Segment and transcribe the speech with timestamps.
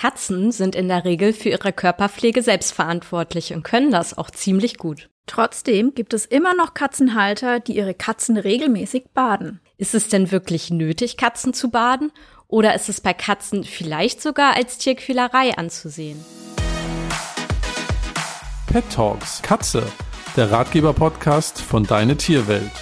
[0.00, 5.10] Katzen sind in der Regel für ihre Körperpflege selbstverantwortlich und können das auch ziemlich gut.
[5.26, 9.60] Trotzdem gibt es immer noch Katzenhalter, die ihre Katzen regelmäßig baden.
[9.76, 12.12] Ist es denn wirklich nötig, Katzen zu baden?
[12.48, 16.24] Oder ist es bei Katzen vielleicht sogar als Tierquälerei anzusehen?
[18.68, 19.82] Pet Talks Katze,
[20.34, 22.72] der Ratgeber-Podcast von Deine Tierwelt.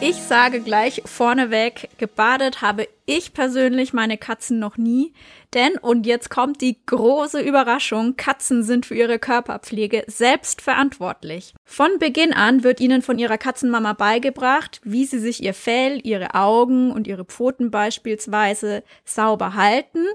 [0.00, 5.12] Ich sage gleich vorneweg, gebadet habe ich persönlich meine Katzen noch nie.
[5.54, 11.52] Denn, und jetzt kommt die große Überraschung, Katzen sind für ihre Körperpflege selbst verantwortlich.
[11.64, 16.36] Von Beginn an wird ihnen von ihrer Katzenmama beigebracht, wie sie sich ihr Fell, ihre
[16.36, 20.06] Augen und ihre Pfoten beispielsweise sauber halten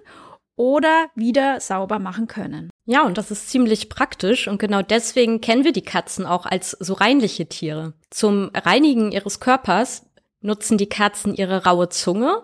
[0.56, 2.70] oder wieder sauber machen können.
[2.86, 6.72] Ja, und das ist ziemlich praktisch und genau deswegen kennen wir die Katzen auch als
[6.72, 7.94] so reinliche Tiere.
[8.10, 10.06] Zum Reinigen ihres Körpers
[10.42, 12.44] nutzen die Katzen ihre raue Zunge.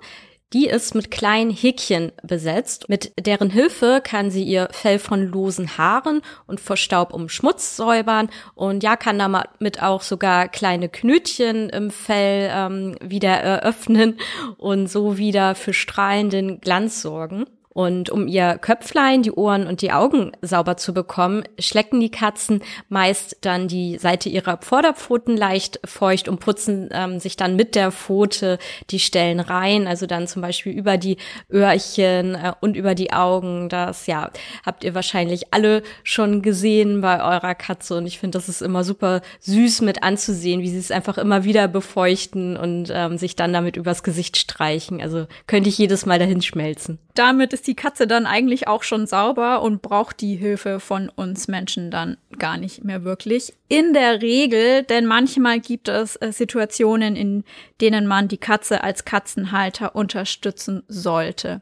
[0.51, 2.89] Die ist mit kleinen Häkchen besetzt.
[2.89, 7.75] Mit deren Hilfe kann sie ihr Fell von losen Haaren und vor Staub um Schmutz
[7.75, 14.19] säubern und ja, kann damit auch sogar kleine Knötchen im Fell ähm, wieder eröffnen
[14.57, 17.45] und so wieder für strahlenden Glanz sorgen.
[17.79, 22.61] Und um ihr Köpflein, die Ohren und die Augen sauber zu bekommen, schlecken die Katzen
[22.89, 27.93] meist dann die Seite ihrer Vorderpfoten leicht feucht und putzen ähm, sich dann mit der
[27.93, 31.15] Pfote die Stellen rein, also dann zum Beispiel über die
[31.49, 33.69] Öhrchen äh, und über die Augen.
[33.69, 34.29] Das ja
[34.65, 38.83] habt ihr wahrscheinlich alle schon gesehen bei eurer Katze und ich finde, das ist immer
[38.83, 43.53] super süß mit anzusehen, wie sie es einfach immer wieder befeuchten und ähm, sich dann
[43.53, 45.01] damit übers Gesicht streichen.
[45.01, 46.99] Also könnte ich jedes Mal dahin schmelzen.
[47.15, 51.47] Damit ist die Katze dann eigentlich auch schon sauber und braucht die Hilfe von uns
[51.47, 53.53] Menschen dann gar nicht mehr wirklich.
[53.67, 57.43] In der Regel, denn manchmal gibt es äh, Situationen, in
[57.79, 61.61] denen man die Katze als Katzenhalter unterstützen sollte.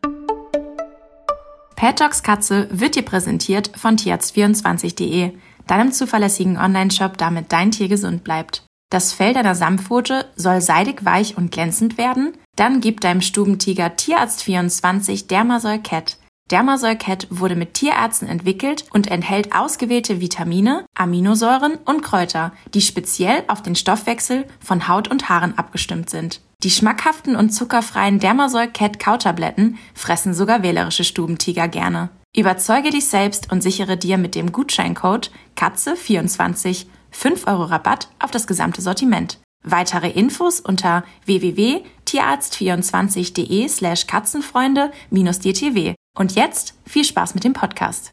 [1.99, 5.31] Dogs Katze wird dir präsentiert von tierarzt24.de,
[5.67, 8.66] deinem zuverlässigen Onlineshop, damit dein Tier gesund bleibt.
[8.89, 12.33] Das Fell deiner Samtpfote soll seidig weich und glänzend werden?
[12.55, 16.17] Dann gib deinem Stubentiger Tierarzt24 Dermasol Cat.
[16.51, 23.43] Dermasol Cat wurde mit Tierärzten entwickelt und enthält ausgewählte Vitamine, Aminosäuren und Kräuter, die speziell
[23.49, 26.39] auf den Stoffwechsel von Haut und Haaren abgestimmt sind.
[26.63, 32.09] Die schmackhaften und zuckerfreien Dermasol Cat Kautabletten fressen sogar wählerische Stubentiger gerne.
[32.35, 36.85] Überzeuge dich selbst und sichere dir mit dem Gutscheincode KATZE24
[37.17, 39.39] 5 Euro Rabatt auf das gesamte Sortiment.
[39.63, 45.95] Weitere Infos unter www.tierarzt24.de slash Katzenfreunde-DTW.
[46.15, 48.11] Und jetzt viel Spaß mit dem Podcast.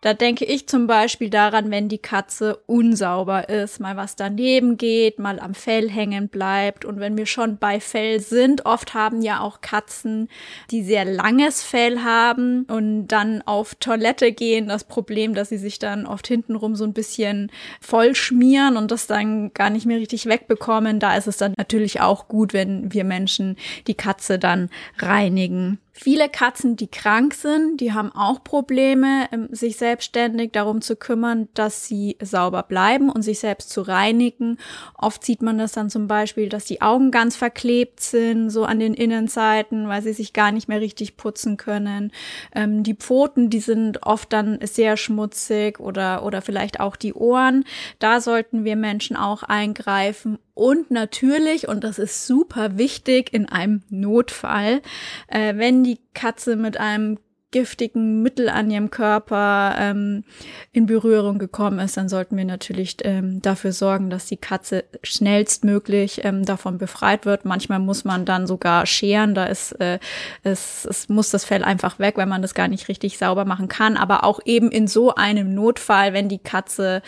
[0.00, 5.18] Da denke ich zum Beispiel daran, wenn die Katze unsauber ist, mal was daneben geht,
[5.18, 6.84] mal am Fell hängen bleibt.
[6.84, 10.28] Und wenn wir schon bei Fell sind, oft haben ja auch Katzen,
[10.70, 14.68] die sehr langes Fell haben und dann auf Toilette gehen.
[14.68, 19.08] Das Problem, dass sie sich dann oft hintenrum so ein bisschen voll schmieren und das
[19.08, 21.00] dann gar nicht mehr richtig wegbekommen.
[21.00, 23.56] Da ist es dann natürlich auch gut, wenn wir Menschen
[23.88, 25.80] die Katze dann reinigen.
[26.00, 31.48] Viele Katzen, die krank sind, die haben auch Probleme, ähm, sich selbstständig darum zu kümmern,
[31.54, 34.58] dass sie sauber bleiben und sich selbst zu reinigen.
[34.96, 38.78] Oft sieht man das dann zum Beispiel, dass die Augen ganz verklebt sind, so an
[38.78, 42.12] den Innenseiten, weil sie sich gar nicht mehr richtig putzen können.
[42.54, 47.64] Ähm, die Pfoten, die sind oft dann sehr schmutzig oder, oder vielleicht auch die Ohren.
[47.98, 53.82] Da sollten wir Menschen auch eingreifen und natürlich, und das ist super wichtig in einem
[53.90, 54.82] Notfall,
[55.28, 57.18] äh, wenn die Katze mit einem
[57.50, 60.24] giftigen Mittel an ihrem Körper ähm,
[60.72, 66.24] in Berührung gekommen ist, dann sollten wir natürlich ähm, dafür sorgen, dass die Katze schnellstmöglich
[66.24, 67.46] ähm, davon befreit wird.
[67.46, 69.98] Manchmal muss man dann sogar scheren, da ist äh,
[70.42, 73.68] es, es muss das Fell einfach weg, wenn man das gar nicht richtig sauber machen
[73.68, 73.96] kann.
[73.96, 77.00] Aber auch eben in so einem Notfall, wenn die Katze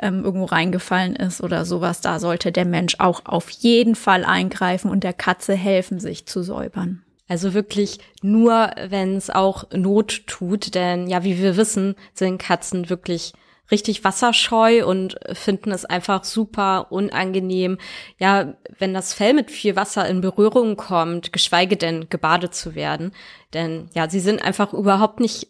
[0.00, 4.90] ähm, irgendwo reingefallen ist oder sowas, da sollte der Mensch auch auf jeden Fall eingreifen
[4.90, 7.03] und der Katze helfen, sich zu säubern.
[7.26, 12.90] Also wirklich nur, wenn es auch Not tut, denn ja, wie wir wissen, sind Katzen
[12.90, 13.32] wirklich
[13.70, 17.78] richtig wasserscheu und finden es einfach super unangenehm,
[18.18, 23.12] ja, wenn das Fell mit viel Wasser in Berührung kommt, geschweige denn gebadet zu werden.
[23.54, 25.48] Denn ja, sie sind einfach überhaupt nicht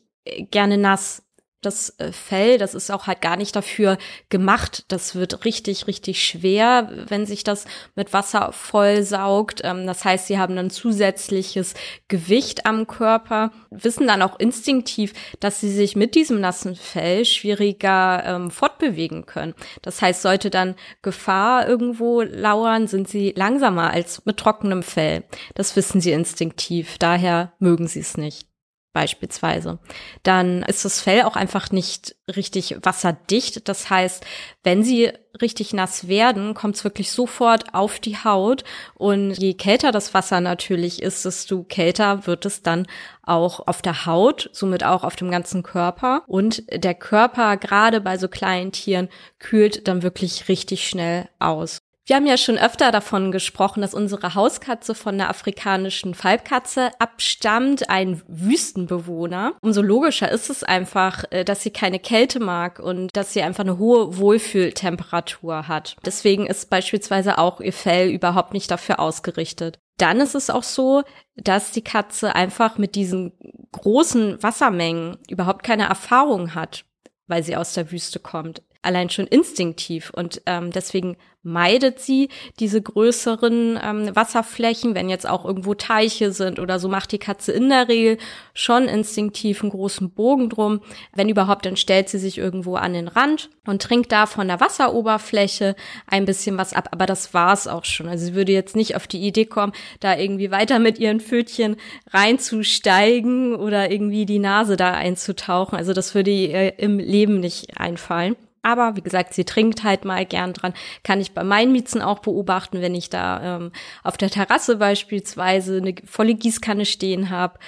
[0.50, 1.23] gerne nass.
[1.64, 4.84] Das äh, Fell, das ist auch halt gar nicht dafür gemacht.
[4.88, 7.64] Das wird richtig, richtig schwer, wenn sich das
[7.94, 9.60] mit Wasser vollsaugt.
[9.64, 11.74] Ähm, das heißt, sie haben ein zusätzliches
[12.08, 18.22] Gewicht am Körper, wissen dann auch instinktiv, dass sie sich mit diesem nassen Fell schwieriger
[18.24, 19.54] ähm, fortbewegen können.
[19.82, 25.24] Das heißt, sollte dann Gefahr irgendwo lauern, sind sie langsamer als mit trockenem Fell.
[25.54, 26.98] Das wissen sie instinktiv.
[26.98, 28.46] Daher mögen sie es nicht
[28.94, 29.78] beispielsweise,
[30.22, 33.68] dann ist das Fell auch einfach nicht richtig wasserdicht.
[33.68, 34.24] Das heißt,
[34.62, 35.12] wenn sie
[35.42, 38.64] richtig nass werden, kommt es wirklich sofort auf die Haut.
[38.94, 42.86] Und je kälter das Wasser natürlich ist, desto kälter wird es dann
[43.22, 46.22] auch auf der Haut, somit auch auf dem ganzen Körper.
[46.26, 49.08] Und der Körper, gerade bei so kleinen Tieren,
[49.38, 51.82] kühlt dann wirklich richtig schnell aus.
[52.06, 57.88] Wir haben ja schon öfter davon gesprochen, dass unsere Hauskatze von der afrikanischen Falbkatze abstammt,
[57.88, 59.54] ein Wüstenbewohner.
[59.62, 63.64] Umso logischer ist es einfach, äh, dass sie keine Kälte mag und dass sie einfach
[63.64, 65.96] eine hohe Wohlfühltemperatur hat.
[66.04, 69.78] Deswegen ist beispielsweise auch ihr Fell überhaupt nicht dafür ausgerichtet.
[69.96, 71.04] Dann ist es auch so,
[71.36, 73.32] dass die Katze einfach mit diesen
[73.72, 76.84] großen Wassermengen überhaupt keine Erfahrung hat,
[77.28, 82.82] weil sie aus der Wüste kommt allein schon instinktiv und ähm, deswegen meidet sie diese
[82.82, 87.68] größeren ähm, Wasserflächen, wenn jetzt auch irgendwo Teiche sind oder so, macht die Katze in
[87.68, 88.18] der Regel
[88.54, 90.80] schon instinktiv einen großen Bogen drum.
[91.14, 94.60] Wenn überhaupt, dann stellt sie sich irgendwo an den Rand und trinkt da von der
[94.60, 95.76] Wasseroberfläche
[96.06, 96.88] ein bisschen was ab.
[96.92, 98.08] Aber das war's auch schon.
[98.08, 101.76] Also sie würde jetzt nicht auf die Idee kommen, da irgendwie weiter mit ihren Pfötchen
[102.10, 105.76] reinzusteigen oder irgendwie die Nase da einzutauchen.
[105.76, 108.36] Also das würde ihr im Leben nicht einfallen.
[108.64, 110.72] Aber wie gesagt, sie trinkt halt mal gern dran.
[111.02, 113.72] Kann ich bei meinen Miezen auch beobachten, wenn ich da ähm,
[114.02, 117.58] auf der Terrasse beispielsweise eine volle Gießkanne stehen habe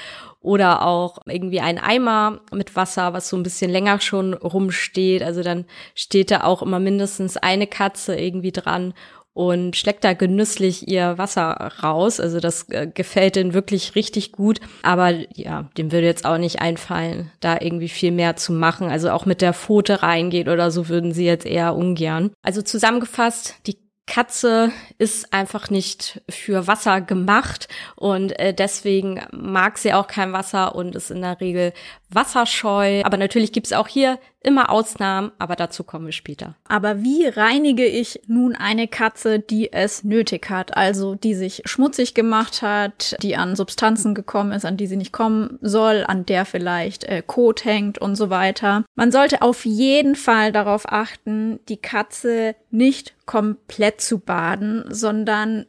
[0.40, 5.22] oder auch irgendwie ein Eimer mit Wasser, was so ein bisschen länger schon rumsteht.
[5.22, 8.94] Also dann steht da auch immer mindestens eine Katze irgendwie dran
[9.36, 12.20] und schlägt da genüsslich ihr Wasser raus.
[12.20, 14.60] Also das äh, gefällt denen wirklich richtig gut.
[14.82, 18.88] Aber ja, dem würde jetzt auch nicht einfallen, da irgendwie viel mehr zu machen.
[18.88, 22.30] Also auch mit der Pfote reingeht oder so würden sie jetzt eher ungern.
[22.42, 29.92] Also zusammengefasst, die Katze ist einfach nicht für Wasser gemacht und äh, deswegen mag sie
[29.92, 31.72] auch kein Wasser und ist in der Regel
[32.11, 33.03] wasserscheu.
[33.05, 36.55] Aber natürlich gibt's auch hier immer Ausnahmen, aber dazu kommen wir später.
[36.69, 40.76] Aber wie reinige ich nun eine Katze, die es nötig hat?
[40.76, 45.12] Also die sich schmutzig gemacht hat, die an Substanzen gekommen ist, an die sie nicht
[45.12, 48.85] kommen soll, an der vielleicht äh, Kot hängt und so weiter.
[48.94, 55.67] Man sollte auf jeden Fall darauf achten, die Katze nicht komplett zu baden, sondern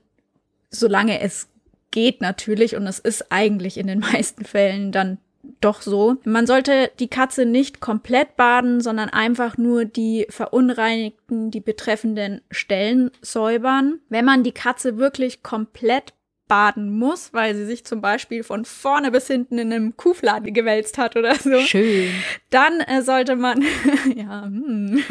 [0.70, 1.50] solange es
[1.92, 5.18] geht natürlich und es ist eigentlich in den meisten Fällen dann
[5.62, 6.18] doch so.
[6.24, 13.12] Man sollte die Katze nicht komplett baden, sondern einfach nur die verunreinigten, die betreffenden Stellen
[13.22, 14.00] säubern.
[14.10, 16.14] Wenn man die Katze wirklich komplett
[16.48, 20.98] baden muss, weil sie sich zum Beispiel von vorne bis hinten in einem Kuhfladen gewälzt
[20.98, 21.60] hat oder so.
[21.60, 22.10] Schön.
[22.50, 23.62] Dann äh, sollte man,
[24.16, 25.04] ja, hm,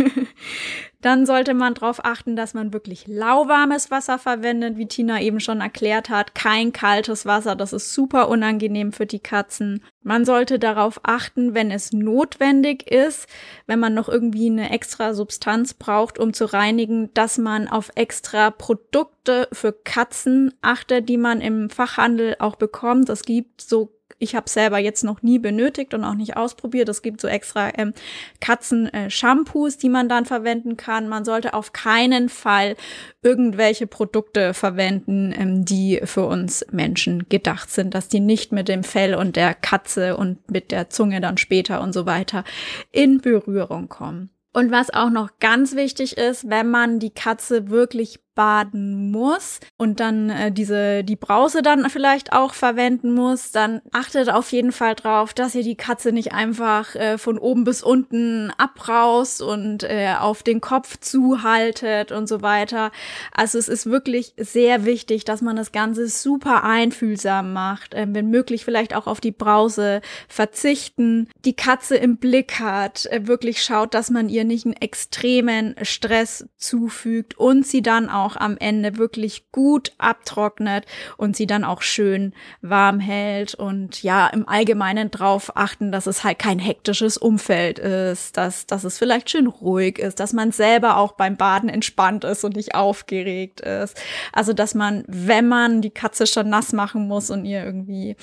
[1.00, 5.60] dann sollte man darauf achten, dass man wirklich lauwarmes Wasser verwendet, wie Tina eben schon
[5.60, 6.34] erklärt hat.
[6.34, 9.82] Kein kaltes Wasser, das ist super unangenehm für die Katzen.
[10.02, 13.26] Man sollte darauf achten, wenn es notwendig ist,
[13.66, 18.50] wenn man noch irgendwie eine extra Substanz braucht, um zu reinigen, dass man auf extra
[18.50, 23.08] Produkte für Katzen achtet, die man im Fachhandel auch bekommt.
[23.08, 26.88] Es gibt so ich habe selber jetzt noch nie benötigt und auch nicht ausprobiert.
[26.88, 27.92] Es gibt so extra ähm,
[28.40, 31.08] Katzen-Shampoos, äh, die man dann verwenden kann.
[31.08, 32.76] Man sollte auf keinen Fall
[33.22, 38.84] irgendwelche Produkte verwenden, ähm, die für uns Menschen gedacht sind, dass die nicht mit dem
[38.84, 42.44] Fell und der Katze und mit der Zunge dann später und so weiter
[42.92, 44.30] in Berührung kommen.
[44.52, 49.98] Und was auch noch ganz wichtig ist, wenn man die Katze wirklich baden muss und
[49.98, 54.94] dann äh, diese die Brause dann vielleicht auch verwenden muss, dann achtet auf jeden Fall
[54.94, 60.14] drauf, dass ihr die Katze nicht einfach äh, von oben bis unten abbraust und äh,
[60.20, 62.92] auf den Kopf zuhaltet und so weiter.
[63.32, 68.28] Also es ist wirklich sehr wichtig, dass man das Ganze super einfühlsam macht, äh, wenn
[68.28, 73.94] möglich vielleicht auch auf die Brause verzichten, die Katze im Blick hat, äh, wirklich schaut,
[73.94, 78.98] dass man ihr nicht einen extremen Stress zufügt und sie dann auch auch am Ende
[78.98, 80.84] wirklich gut abtrocknet
[81.16, 86.24] und sie dann auch schön warm hält und ja, im Allgemeinen drauf achten, dass es
[86.24, 90.96] halt kein hektisches Umfeld ist, dass, dass es vielleicht schön ruhig ist, dass man selber
[90.96, 93.96] auch beim Baden entspannt ist und nicht aufgeregt ist.
[94.32, 98.16] Also, dass man, wenn man die Katze schon nass machen muss und ihr irgendwie,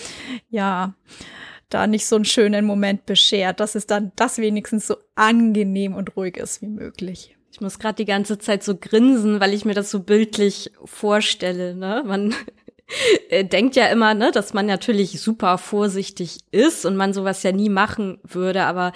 [0.50, 0.94] ja,
[1.70, 6.16] da nicht so einen schönen Moment beschert, dass es dann das wenigstens so angenehm und
[6.16, 7.36] ruhig ist wie möglich.
[7.54, 11.76] Ich muss gerade die ganze Zeit so grinsen, weil ich mir das so bildlich vorstelle.
[11.76, 12.02] Ne?
[12.04, 12.34] Man
[13.32, 17.70] denkt ja immer, ne, dass man natürlich super vorsichtig ist und man sowas ja nie
[17.70, 18.92] machen würde, aber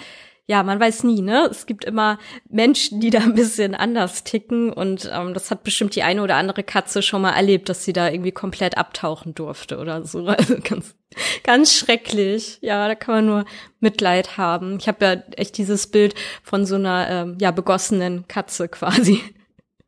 [0.50, 1.46] ja, man weiß nie, ne?
[1.50, 5.94] Es gibt immer Menschen, die da ein bisschen anders ticken und ähm, das hat bestimmt
[5.94, 9.78] die eine oder andere Katze schon mal erlebt, dass sie da irgendwie komplett abtauchen durfte
[9.78, 10.26] oder so.
[10.38, 10.94] Also ganz,
[11.42, 12.58] ganz schrecklich.
[12.62, 13.44] Ja, da kann man nur
[13.80, 14.78] Mitleid haben.
[14.80, 19.20] Ich habe ja echt dieses Bild von so einer ähm, ja begossenen Katze quasi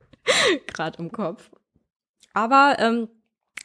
[0.66, 1.50] gerade im Kopf.
[2.34, 3.08] Aber ähm,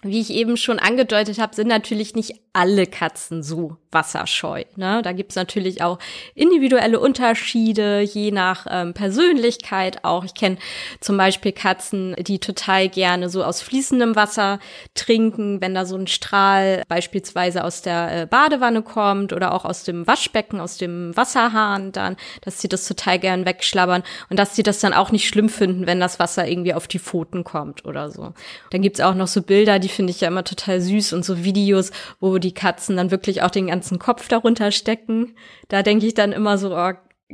[0.02, 4.64] wie ich eben schon angedeutet habe, sind natürlich nicht alle Katzen so wasserscheu.
[4.75, 5.02] Ne?
[5.02, 5.98] Da gibt's natürlich auch
[6.36, 10.24] individuelle Unterschiede, je nach ähm, Persönlichkeit auch.
[10.24, 10.58] Ich kenne
[11.00, 14.60] zum Beispiel Katzen, die total gerne so aus fließendem Wasser
[14.94, 19.84] trinken, wenn da so ein Strahl beispielsweise aus der äh, Badewanne kommt oder auch aus
[19.84, 24.64] dem Waschbecken, aus dem Wasserhahn dann, dass sie das total gern wegschlabbern und dass sie
[24.64, 28.12] das dann auch nicht schlimm finden, wenn das Wasser irgendwie auf die Pfoten kommt oder
[28.12, 28.34] so.
[28.72, 31.44] Dann gibt's auch noch so Bilder, die finde ich ja immer total süß und so
[31.44, 35.36] Videos, wo die Katzen dann wirklich auch den ganzen Kopf darunter stecken.
[35.68, 36.94] Da denke ich dann immer so, oh,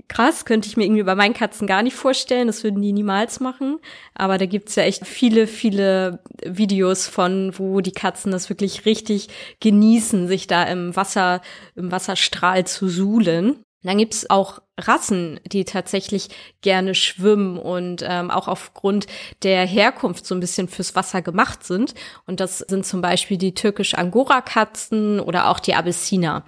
[0.09, 2.47] krass, könnte ich mir irgendwie bei meinen Katzen gar nicht vorstellen.
[2.47, 3.79] Das würden die niemals machen.
[4.15, 9.29] Aber da gibt's ja echt viele, viele Videos von, wo die Katzen das wirklich richtig
[9.61, 11.41] genießen, sich da im Wasser,
[11.75, 13.63] im Wasserstrahl zu suhlen.
[13.83, 16.29] Dann gibt's auch Rassen, die tatsächlich
[16.61, 19.07] gerne schwimmen und ähm, auch aufgrund
[19.43, 21.93] der Herkunft so ein bisschen fürs Wasser gemacht sind.
[22.25, 26.43] Und das sind zum Beispiel die türkisch-Angora-Katzen oder auch die Abyssiner.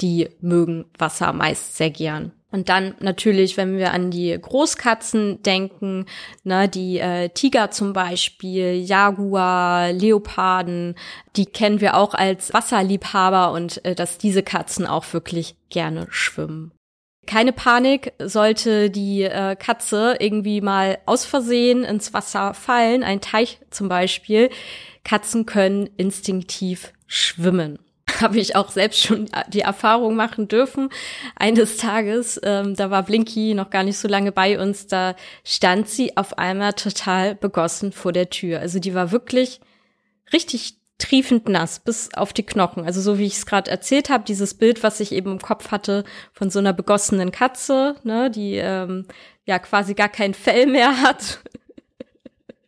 [0.00, 2.32] Die mögen Wasser meist sehr gern.
[2.50, 6.06] Und dann natürlich, wenn wir an die Großkatzen denken,
[6.44, 10.94] ne, die äh, Tiger zum Beispiel, Jaguar, Leoparden,
[11.36, 16.72] die kennen wir auch als Wasserliebhaber und äh, dass diese Katzen auch wirklich gerne schwimmen.
[17.26, 23.60] Keine Panik, sollte die äh, Katze irgendwie mal aus Versehen ins Wasser fallen, ein Teich
[23.68, 24.48] zum Beispiel.
[25.04, 27.78] Katzen können instinktiv schwimmen.
[28.20, 30.90] Habe ich auch selbst schon die Erfahrung machen dürfen.
[31.36, 35.88] Eines Tages, ähm, da war Blinky noch gar nicht so lange bei uns, da stand
[35.88, 38.60] sie auf einmal total begossen vor der Tür.
[38.60, 39.60] Also die war wirklich
[40.32, 42.84] richtig triefend nass bis auf die Knochen.
[42.84, 45.70] Also so wie ich es gerade erzählt habe, dieses Bild, was ich eben im Kopf
[45.70, 49.06] hatte von so einer begossenen Katze, ne, die ähm,
[49.44, 51.40] ja quasi gar kein Fell mehr hat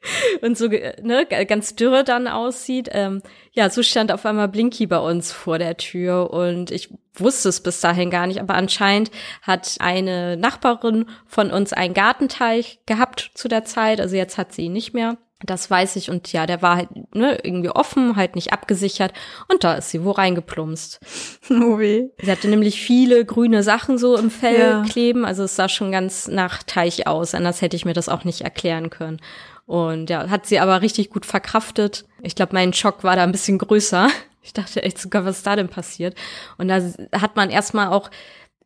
[0.43, 2.89] und so ne, ganz dürre dann aussieht.
[2.93, 7.49] Ähm, ja, so stand auf einmal Blinky bei uns vor der Tür und ich wusste
[7.49, 9.11] es bis dahin gar nicht, aber anscheinend
[9.43, 14.63] hat eine Nachbarin von uns einen Gartenteich gehabt zu der Zeit, also jetzt hat sie
[14.63, 15.19] ihn nicht mehr.
[15.43, 19.15] Das weiß ich und ja, der war halt ne, irgendwie offen, halt nicht abgesichert
[19.49, 21.01] und da ist sie wo reingeplumpst.
[21.51, 22.11] Oh weh.
[22.23, 24.83] Sie hatte nämlich viele grüne Sachen so im Fell ja.
[24.83, 28.25] kleben, also es sah schon ganz nach Teich aus, anders hätte ich mir das auch
[28.25, 29.21] nicht erklären können.
[29.71, 32.05] Und ja, hat sie aber richtig gut verkraftet.
[32.23, 34.09] Ich glaube, mein Schock war da ein bisschen größer.
[34.43, 36.17] Ich dachte echt sogar, was ist da denn passiert?
[36.57, 36.81] Und da
[37.13, 38.11] hat man erstmal auch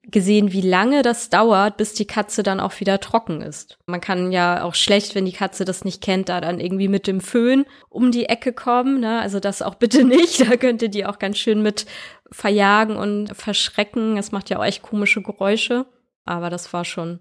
[0.04, 3.76] gesehen, wie lange das dauert, bis die Katze dann auch wieder trocken ist.
[3.86, 7.08] Man kann ja auch schlecht, wenn die Katze das nicht kennt, da dann irgendwie mit
[7.08, 9.00] dem Föhn um die Ecke kommen.
[9.00, 9.20] Ne?
[9.20, 10.48] Also das auch bitte nicht.
[10.48, 11.86] Da könnte die auch ganz schön mit
[12.30, 14.14] verjagen und verschrecken.
[14.14, 15.86] Das macht ja auch echt komische Geräusche.
[16.24, 17.18] Aber das war schon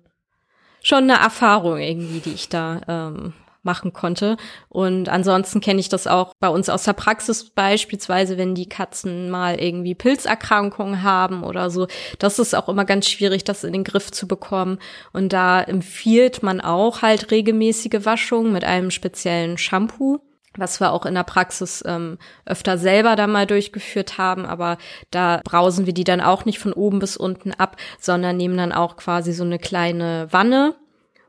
[0.83, 3.33] schon eine Erfahrung irgendwie, die ich da ähm,
[3.63, 4.38] machen konnte.
[4.70, 9.29] Und ansonsten kenne ich das auch bei uns aus der Praxis beispielsweise, wenn die Katzen
[9.29, 11.88] mal irgendwie Pilzerkrankungen haben oder so.
[12.20, 14.79] Das ist auch immer ganz schwierig, das in den Griff zu bekommen.
[15.12, 20.20] Und da empfiehlt man auch halt regelmäßige Waschung mit einem speziellen Shampoo
[20.58, 24.77] was wir auch in der Praxis ähm, öfter selber da mal durchgeführt haben, aber
[25.12, 28.72] da brausen wir die dann auch nicht von oben bis unten ab, sondern nehmen dann
[28.72, 30.75] auch quasi so eine kleine Wanne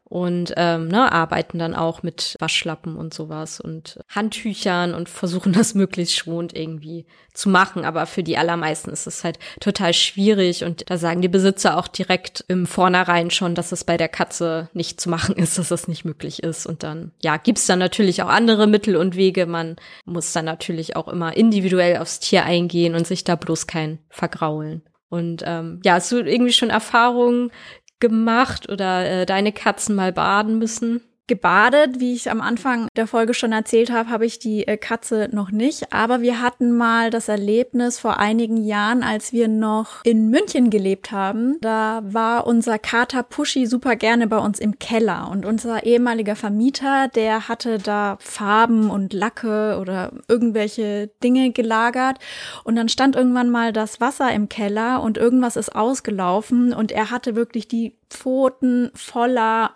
[0.05, 5.75] und ähm, ne, arbeiten dann auch mit Waschlappen und sowas und Handtüchern und versuchen das
[5.75, 7.85] möglichst schonend irgendwie zu machen.
[7.85, 11.89] Aber für die allermeisten ist es halt total schwierig und da sagen die Besitzer auch
[11.89, 15.89] direkt im Vornherein schon, dass es bei der Katze nicht zu machen ist, dass das
[15.89, 16.67] nicht möglich ist.
[16.67, 19.47] Und dann, ja, gibt's dann natürlich auch andere Mittel und Wege.
[19.47, 23.99] Man muss dann natürlich auch immer individuell aufs Tier eingehen und sich da bloß kein
[24.11, 24.83] vergraulen.
[25.09, 27.53] Und ähm, ja, hast du irgendwie schon Erfahrungen
[28.01, 31.01] gemacht oder äh, deine Katzen mal baden müssen?
[31.27, 32.01] Gebadet.
[32.01, 35.51] Wie ich am Anfang der Folge schon erzählt habe, habe ich die äh, Katze noch
[35.51, 35.93] nicht.
[35.93, 41.13] Aber wir hatten mal das Erlebnis vor einigen Jahren, als wir noch in München gelebt
[41.13, 41.59] haben.
[41.61, 45.29] Da war unser Kater Pushy super gerne bei uns im Keller.
[45.31, 52.19] Und unser ehemaliger Vermieter, der hatte da Farben und Lacke oder irgendwelche Dinge gelagert.
[52.65, 56.73] Und dann stand irgendwann mal das Wasser im Keller und irgendwas ist ausgelaufen.
[56.75, 59.73] Und er hatte wirklich die Pfoten voller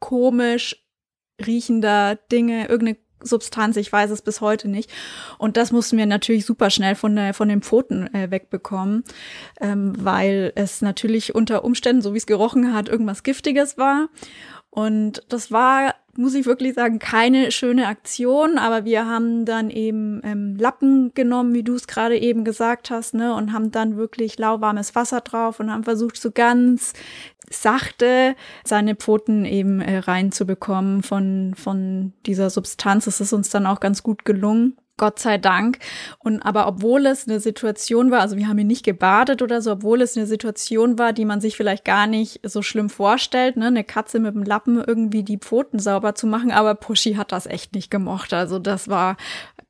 [0.00, 0.76] komisch
[1.44, 4.90] riechender Dinge, irgendeine Substanz, ich weiß es bis heute nicht.
[5.38, 9.04] Und das mussten wir natürlich super schnell von, der, von den Pfoten äh, wegbekommen,
[9.60, 14.08] ähm, weil es natürlich unter Umständen, so wie es gerochen hat, irgendwas Giftiges war.
[14.70, 20.20] Und das war, muss ich wirklich sagen, keine schöne Aktion, aber wir haben dann eben
[20.24, 24.36] ähm, Lappen genommen, wie du es gerade eben gesagt hast, ne, und haben dann wirklich
[24.36, 26.92] lauwarmes Wasser drauf und haben versucht, so ganz
[27.48, 28.34] sachte
[28.64, 33.06] seine Pfoten eben äh, reinzubekommen von, von dieser Substanz.
[33.06, 34.76] Es ist uns dann auch ganz gut gelungen.
[34.98, 35.78] Gott sei Dank.
[36.18, 39.72] Und aber obwohl es eine Situation war, also wir haben ihn nicht gebadet oder so,
[39.72, 43.68] obwohl es eine Situation war, die man sich vielleicht gar nicht so schlimm vorstellt, ne,
[43.68, 47.46] eine Katze mit dem Lappen irgendwie die Pfoten sauber zu machen, aber Pushy hat das
[47.46, 48.34] echt nicht gemocht.
[48.34, 49.16] Also das war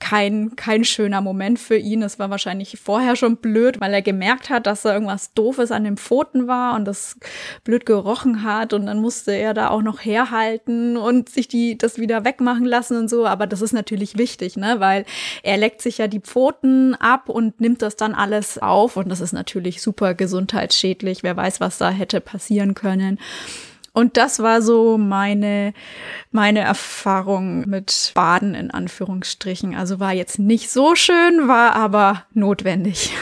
[0.00, 2.02] kein, kein schöner Moment für ihn.
[2.02, 5.84] Es war wahrscheinlich vorher schon blöd, weil er gemerkt hat, dass da irgendwas Doofes an
[5.84, 7.16] den Pfoten war und das
[7.64, 8.72] blöd gerochen hat.
[8.72, 12.96] Und dann musste er da auch noch herhalten und sich die, das wieder wegmachen lassen
[12.96, 13.26] und so.
[13.26, 15.04] Aber das ist natürlich wichtig, ne, weil
[15.42, 18.96] er leckt sich ja die Pfoten ab und nimmt das dann alles auf.
[18.96, 21.22] Und das ist natürlich super gesundheitsschädlich.
[21.24, 23.18] Wer weiß, was da hätte passieren können.
[23.98, 25.74] Und das war so meine,
[26.30, 29.74] meine Erfahrung mit Baden in Anführungsstrichen.
[29.74, 33.12] Also war jetzt nicht so schön, war aber notwendig.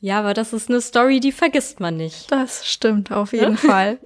[0.00, 2.30] Ja, aber das ist eine Story, die vergisst man nicht.
[2.30, 3.98] Das stimmt auf jeden Fall.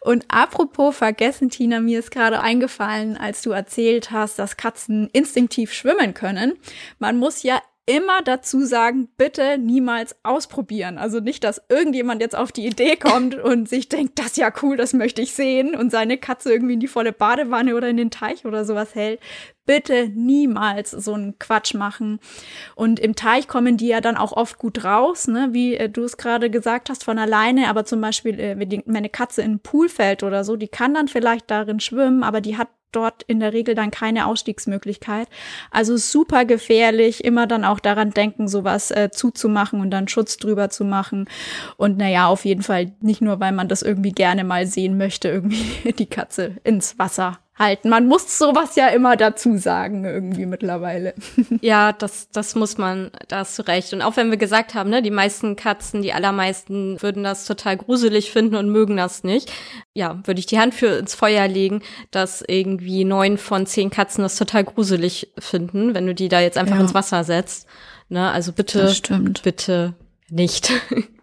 [0.00, 5.72] Und apropos vergessen, Tina, mir ist gerade eingefallen, als du erzählt hast, dass Katzen instinktiv
[5.72, 6.54] schwimmen können.
[6.98, 10.96] Man muss ja immer dazu sagen, bitte niemals ausprobieren.
[10.96, 14.52] Also nicht, dass irgendjemand jetzt auf die Idee kommt und sich denkt, das ist ja
[14.62, 17.96] cool, das möchte ich sehen und seine Katze irgendwie in die volle Badewanne oder in
[17.96, 19.20] den Teich oder sowas hält.
[19.66, 22.20] Bitte niemals so einen Quatsch machen.
[22.74, 25.48] Und im Teich kommen die ja dann auch oft gut raus, ne?
[25.52, 27.68] wie äh, du es gerade gesagt hast, von alleine.
[27.68, 30.68] Aber zum Beispiel, äh, wenn die, meine Katze in den Pool fällt oder so, die
[30.68, 35.28] kann dann vielleicht darin schwimmen, aber die hat dort in der Regel dann keine Ausstiegsmöglichkeit.
[35.70, 40.70] Also super gefährlich, immer dann auch daran denken, sowas äh, zuzumachen und dann Schutz drüber
[40.70, 41.28] zu machen.
[41.76, 45.28] Und naja, auf jeden Fall nicht nur, weil man das irgendwie gerne mal sehen möchte,
[45.28, 47.88] irgendwie die Katze ins Wasser halten.
[47.88, 51.14] Man muss sowas ja immer dazu sagen, irgendwie mittlerweile.
[51.60, 53.92] Ja, das, das muss man, da hast du recht.
[53.92, 57.76] Und auch wenn wir gesagt haben, ne, die meisten Katzen, die allermeisten würden das total
[57.76, 59.50] gruselig finden und mögen das nicht.
[59.94, 64.22] Ja, würde ich die Hand für ins Feuer legen, dass irgendwie neun von zehn Katzen
[64.22, 66.82] das total gruselig finden, wenn du die da jetzt einfach ja.
[66.82, 67.66] ins Wasser setzt.
[68.08, 68.92] Ne, also bitte,
[69.42, 69.94] bitte
[70.28, 70.72] nicht.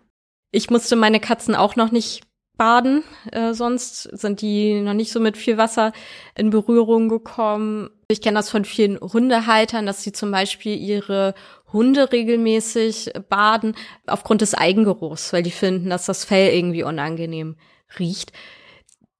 [0.53, 2.23] Ich musste meine Katzen auch noch nicht
[2.61, 3.03] baden.
[3.31, 5.93] Äh, sonst sind die noch nicht so mit viel Wasser
[6.35, 7.89] in Berührung gekommen.
[8.07, 11.33] Ich kenne das von vielen Hundehaltern, dass sie zum Beispiel ihre
[11.73, 13.73] Hunde regelmäßig baden
[14.05, 17.55] aufgrund des Eigengeruchs, weil die finden, dass das Fell irgendwie unangenehm
[17.97, 18.31] riecht.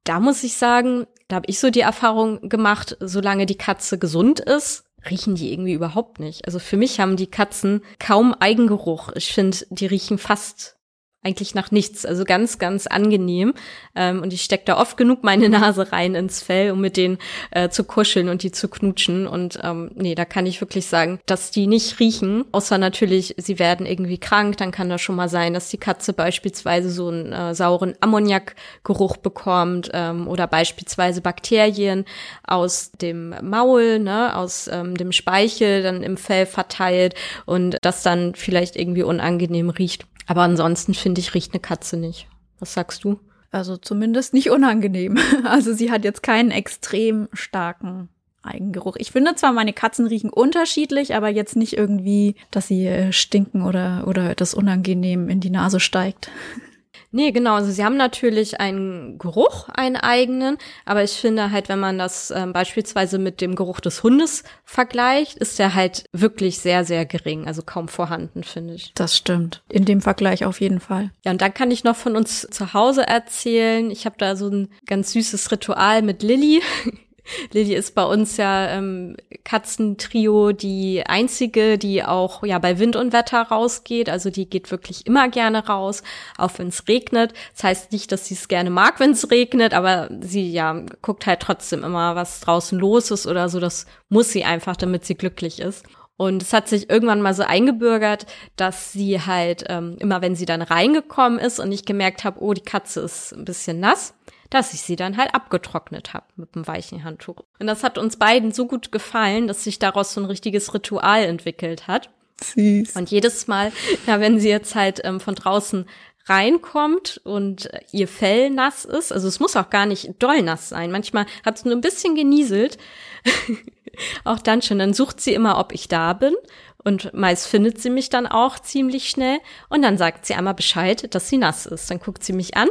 [0.04, 4.39] Da muss ich sagen, da habe ich so die Erfahrung gemacht, solange die Katze gesund
[4.39, 6.45] ist, riechen die irgendwie überhaupt nicht.
[6.45, 9.10] Also für mich haben die Katzen kaum Eigengeruch.
[9.15, 10.77] Ich finde, die riechen fast
[11.23, 12.05] eigentlich nach nichts.
[12.05, 13.53] Also ganz, ganz angenehm.
[13.95, 17.19] Ähm, und ich stecke da oft genug meine Nase rein ins Fell, um mit denen
[17.51, 19.27] äh, zu kuscheln und die zu knutschen.
[19.27, 23.60] Und ähm, nee, da kann ich wirklich sagen, dass die nicht riechen, außer natürlich, sie
[23.60, 24.57] werden irgendwie krank.
[24.57, 29.17] Dann kann das schon mal sein, dass die Katze beispielsweise so einen äh, sauren Ammoniakgeruch
[29.17, 32.05] bekommt ähm, oder beispielsweise Bakterien
[32.43, 37.13] aus dem Maul, ne, aus ähm, dem Speichel dann im Fell verteilt
[37.45, 40.05] und das dann vielleicht irgendwie unangenehm riecht.
[40.32, 42.26] Aber ansonsten finde ich, riecht eine Katze nicht.
[42.58, 43.20] Was sagst du?
[43.52, 45.17] Also zumindest nicht unangenehm.
[45.44, 48.08] Also sie hat jetzt keinen extrem starken
[48.41, 48.96] Eigengeruch.
[48.98, 53.62] Ich finde zwar, meine Katzen riechen unterschiedlich, aber jetzt nicht irgendwie, dass sie äh, stinken
[53.62, 56.32] oder, oder das unangenehm in die Nase steigt.
[57.12, 57.56] Nee, genau.
[57.56, 62.32] Also sie haben natürlich einen Geruch, einen eigenen, aber ich finde halt, wenn man das
[62.32, 67.47] ähm, beispielsweise mit dem Geruch des Hundes vergleicht, ist der halt wirklich sehr, sehr gering,
[67.47, 68.93] also kaum vorhanden, finde ich.
[68.95, 69.62] Das stimmt.
[69.69, 71.12] In dem Vergleich auf jeden Fall.
[71.26, 73.91] Ja, und dann kann ich noch von uns zu Hause erzählen.
[73.91, 76.62] Ich habe da so ein ganz süßes Ritual mit Lilly.
[77.52, 83.13] Lilly ist bei uns ja ähm, Katzentrio die einzige, die auch ja bei Wind und
[83.13, 84.10] Wetter rausgeht.
[84.10, 86.04] Also die geht wirklich immer gerne raus,
[86.38, 87.34] auch wenn es regnet.
[87.54, 91.26] Das heißt nicht, dass sie es gerne mag, wenn es regnet, aber sie ja guckt
[91.26, 93.60] halt trotzdem immer, was draußen los ist oder so.
[93.60, 95.86] Das muss sie einfach, damit sie glücklich ist.
[96.22, 100.46] Und es hat sich irgendwann mal so eingebürgert, dass sie halt ähm, immer, wenn sie
[100.46, 104.13] dann reingekommen ist und ich gemerkt habe, oh, die Katze ist ein bisschen nass,
[104.51, 107.37] dass ich sie dann halt abgetrocknet habe mit einem weichen Handtuch.
[107.59, 111.23] Und das hat uns beiden so gut gefallen, dass sich daraus so ein richtiges Ritual
[111.23, 112.09] entwickelt hat.
[112.43, 112.95] Süß.
[112.95, 113.71] Und jedes Mal,
[114.07, 115.85] ja, wenn sie jetzt halt ähm, von draußen
[116.25, 120.91] reinkommt und ihr Fell nass ist, also es muss auch gar nicht doll nass sein.
[120.91, 122.77] Manchmal hat es nur ein bisschen genieselt.
[124.25, 124.79] auch dann schon.
[124.79, 126.35] Dann sucht sie immer, ob ich da bin.
[126.83, 129.37] Und meist findet sie mich dann auch ziemlich schnell.
[129.69, 131.89] Und dann sagt sie einmal Bescheid, dass sie nass ist.
[131.89, 132.67] Dann guckt sie mich an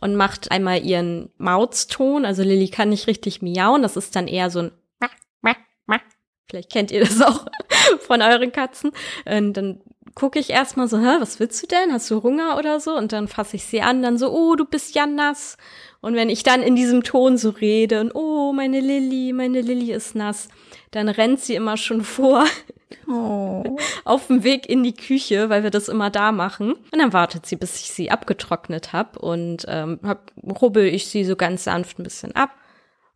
[0.00, 2.24] und macht einmal ihren Mauzton.
[2.24, 3.82] Also Lilly kann nicht richtig miauen.
[3.82, 4.72] Das ist dann eher so ein
[6.50, 7.46] Vielleicht kennt ihr das auch
[8.00, 8.90] von euren Katzen.
[9.24, 9.80] Und dann
[10.16, 11.92] gucke ich erstmal so, hä, was willst du denn?
[11.92, 12.96] Hast du Hunger oder so?
[12.96, 15.56] Und dann fasse ich sie an, dann so, oh, du bist ja nass.
[16.00, 19.92] Und wenn ich dann in diesem Ton so rede und oh, meine Lilly, meine Lilly
[19.92, 20.48] ist nass,
[20.90, 22.44] dann rennt sie immer schon vor
[23.06, 23.76] oh.
[24.04, 26.72] auf dem Weg in die Küche, weil wir das immer da machen.
[26.72, 31.24] Und dann wartet sie, bis ich sie abgetrocknet habe und ähm, hab, rubbel ich sie
[31.24, 32.50] so ganz sanft ein bisschen ab.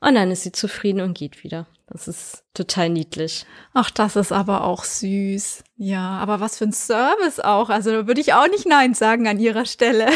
[0.01, 1.67] Und dann ist sie zufrieden und geht wieder.
[1.87, 3.47] Das ist total niedlich.
[3.73, 5.65] Ach, das ist aber auch süß.
[5.77, 7.69] Ja, aber was für ein Service auch.
[7.71, 10.09] Also da würde ich auch nicht Nein sagen an ihrer Stelle.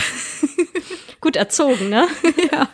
[1.21, 2.07] gut erzogen, ne?
[2.53, 2.69] ja.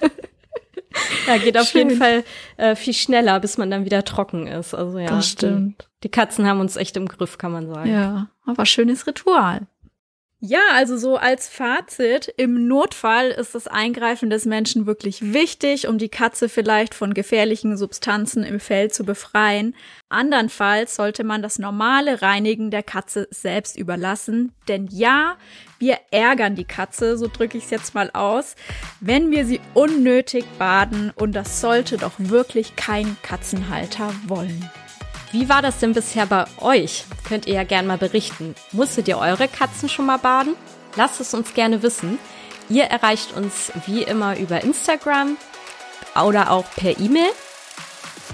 [1.27, 1.89] Ja, geht auf Schön.
[1.89, 2.25] jeden Fall
[2.57, 4.75] äh, viel schneller, bis man dann wieder trocken ist.
[4.75, 5.09] Also ja.
[5.09, 5.81] Das stimmt.
[5.81, 7.91] Die, die Katzen haben uns echt im Griff, kann man sagen.
[7.91, 9.63] Ja, aber schönes Ritual.
[10.47, 15.97] Ja, also so als Fazit, im Notfall ist das Eingreifen des Menschen wirklich wichtig, um
[15.97, 19.75] die Katze vielleicht von gefährlichen Substanzen im Fell zu befreien.
[20.11, 24.53] Andernfalls sollte man das normale Reinigen der Katze selbst überlassen.
[24.69, 25.39] Denn ja,
[25.79, 28.55] wir ärgern die Katze, so drücke ich es jetzt mal aus,
[29.01, 34.71] wenn wir sie unnötig baden und das sollte doch wirklich kein Katzenhalter wollen.
[35.35, 37.07] Wie war das denn bisher bei euch?
[37.27, 38.55] Könnt ihr ja gerne mal berichten.
[38.70, 40.55] Musstet ihr eure Katzen schon mal baden?
[40.94, 42.20] Lasst es uns gerne wissen.
[42.68, 45.37] Ihr erreicht uns wie immer über Instagram
[46.25, 47.33] oder auch per E-Mail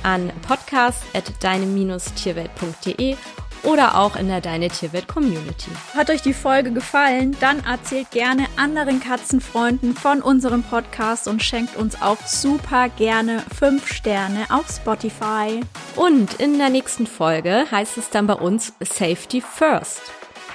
[0.03, 3.17] an podcast.deine-tierwelt.de
[3.63, 5.71] oder auch in der Deine Tierwelt Community.
[5.95, 7.37] Hat euch die Folge gefallen?
[7.41, 13.87] Dann erzählt gerne anderen Katzenfreunden von unserem Podcast und schenkt uns auch super gerne 5
[13.87, 15.61] Sterne auf Spotify.
[15.97, 20.01] Und in der nächsten Folge heißt es dann bei uns Safety First.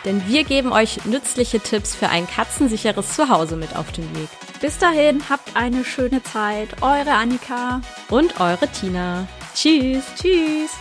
[0.06, 4.30] Denn wir geben euch nützliche Tipps für ein katzensicheres Zuhause mit auf den Weg.
[4.62, 6.70] Bis dahin, habt eine schöne Zeit.
[6.82, 9.28] Eure Annika und eure Tina.
[9.56, 10.04] Tschüss.
[10.16, 10.72] Tschüss.